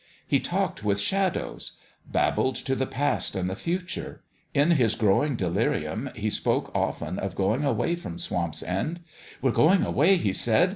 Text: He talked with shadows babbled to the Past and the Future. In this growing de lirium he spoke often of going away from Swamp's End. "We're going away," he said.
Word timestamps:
He 0.25 0.39
talked 0.39 0.83
with 0.83 0.99
shadows 0.99 1.73
babbled 2.07 2.55
to 2.55 2.73
the 2.73 2.87
Past 2.87 3.35
and 3.35 3.47
the 3.47 3.55
Future. 3.55 4.23
In 4.51 4.69
this 4.69 4.95
growing 4.95 5.35
de 5.35 5.45
lirium 5.47 6.11
he 6.15 6.31
spoke 6.31 6.71
often 6.73 7.19
of 7.19 7.35
going 7.35 7.63
away 7.63 7.95
from 7.95 8.17
Swamp's 8.17 8.63
End. 8.63 9.01
"We're 9.43 9.51
going 9.51 9.83
away," 9.85 10.17
he 10.17 10.33
said. 10.33 10.69